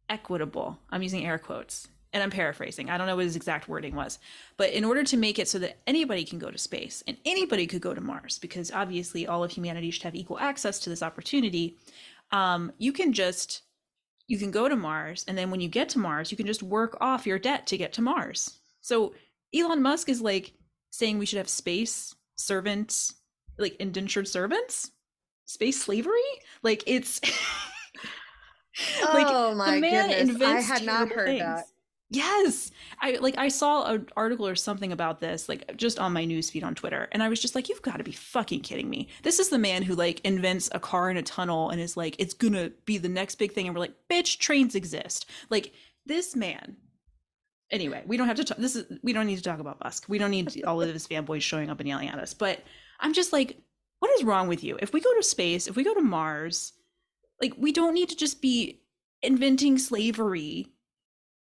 [0.08, 0.78] equitable.
[0.90, 2.90] I'm using air quotes and I'm paraphrasing.
[2.90, 4.18] I don't know what his exact wording was.
[4.56, 7.66] But in order to make it so that anybody can go to space and anybody
[7.66, 11.02] could go to Mars, because obviously all of humanity should have equal access to this
[11.02, 11.76] opportunity,
[12.32, 13.62] um, you can just
[14.26, 16.62] you can go to Mars and then when you get to Mars, you can just
[16.62, 18.58] work off your debt to get to Mars.
[18.82, 19.14] So
[19.54, 20.52] Elon Musk is like
[20.90, 23.14] saying we should have space servants,
[23.58, 24.90] like indentured servants,
[25.48, 26.20] space slavery.
[26.62, 27.20] Like it's
[29.12, 30.40] like oh my goodness.
[30.42, 31.40] I had not heard things.
[31.40, 31.64] that.
[32.10, 32.70] Yes.
[33.00, 36.64] I like I saw an article or something about this like just on my newsfeed
[36.64, 39.08] on Twitter and I was just like you've got to be fucking kidding me.
[39.22, 42.16] This is the man who like invents a car in a tunnel and is like
[42.18, 45.26] it's going to be the next big thing and we're like bitch trains exist.
[45.50, 45.72] Like
[46.06, 46.76] this man
[47.70, 50.06] Anyway, we don't have to talk this is we don't need to talk about Musk.
[50.08, 52.32] We don't need all of his fanboys showing up and yelling at us.
[52.32, 52.62] But
[53.00, 53.58] I'm just like
[54.00, 54.78] what is wrong with you?
[54.80, 56.72] If we go to space, if we go to Mars,
[57.42, 58.80] like we don't need to just be
[59.22, 60.66] inventing slavery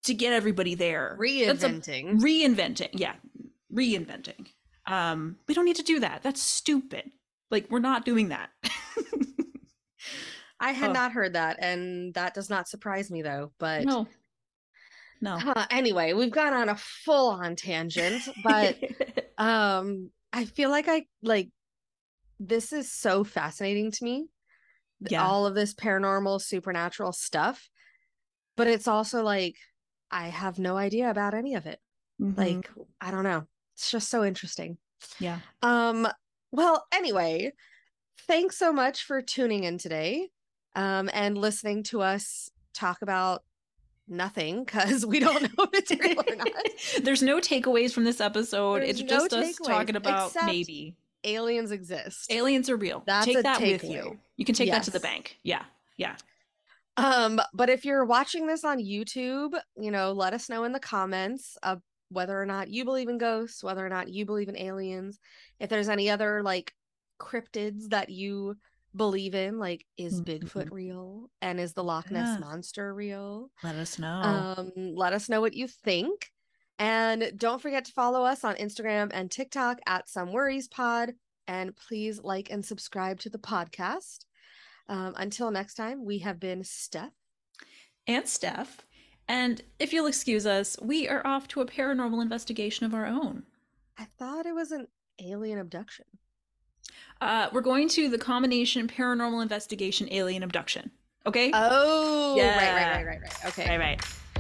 [0.05, 1.17] to get everybody there.
[1.21, 2.21] That's a- Reinventing.
[2.21, 2.89] reinventing.
[2.93, 3.15] Yeah,
[3.73, 4.47] reinventing.
[4.87, 6.23] Um, we don't need to do that.
[6.23, 7.11] That's stupid.
[7.51, 8.51] Like we're not doing that.
[10.59, 10.93] I had Oh.
[10.95, 13.53] not heard that, and that does not surprise me though.
[13.59, 14.07] But no.
[15.21, 15.39] No.
[15.39, 18.79] Huh, anyway, we've gone on a full on tangent, but
[19.39, 21.51] um I feel like I like
[22.39, 24.27] this is so fascinating to me.
[25.01, 25.25] Yeah.
[25.27, 27.69] All of this paranormal supernatural stuff.
[28.57, 29.57] But it's also like
[30.11, 31.81] I have no idea about any of it.
[32.21, 32.37] Mhm.
[32.39, 32.71] Like
[33.01, 33.47] I don't know.
[33.75, 34.79] It's just so interesting.
[35.19, 35.41] yeah.
[35.63, 36.09] Um
[36.53, 37.53] well, anyway,
[38.27, 40.31] thanks so much for tuning in today
[40.75, 43.43] um and listening to us talk about
[44.09, 46.49] nothing cuz we don't know if it's real or not.
[47.03, 48.81] There's no takeaways from this episode.
[48.83, 50.97] There's it's no just us takeaways, talking about maybe
[51.27, 52.31] Aliens exist.
[52.33, 53.03] aliens are real.
[53.07, 53.91] That's take that with takeaway.
[53.93, 54.19] you.
[54.37, 55.37] You can take that to the bank.
[55.43, 55.65] Yeah.
[55.97, 56.17] Yeah.
[56.97, 60.81] Um, but if you're watching this on YouTube, you know, let us know in the
[60.81, 64.57] comments of whether or not you believe in ghosts, whether or not you believe in
[64.57, 65.19] aliens,
[65.61, 66.73] if there's any other like
[67.21, 68.57] cryptids that you
[68.95, 70.73] believe in, like is Bigfoot Mhm.
[70.73, 72.39] real and is the Loch Ness Yeah.
[72.39, 73.51] monster real?
[73.63, 74.09] Let us know.
[74.23, 76.31] Um, let us know what you think.
[76.79, 81.15] And don't forget to follow us on Instagram and TikTok at Some Worries Pod.
[81.49, 84.25] And please like and subscribe to the podcast.
[84.89, 87.13] Um, until next time, we have been Steph.
[88.07, 88.87] and Steph.
[89.29, 93.43] And if you'll excuse us, we are off to a paranormal investigation of our own.
[93.99, 94.87] I thought it was an
[95.21, 96.05] alien abduction.
[97.21, 100.91] Uh, we're going to the combination paranormal investigation alien abduction.
[101.27, 101.51] Okay?
[101.53, 103.45] Oh, right, right, right, right, right.
[103.47, 103.69] Okay.
[103.69, 104.05] right, right.